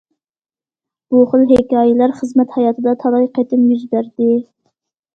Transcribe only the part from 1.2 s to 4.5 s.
خىل ھېكايىلەر خىزمەت ھاياتىدا تالاي قېتىم يۈز بەردى.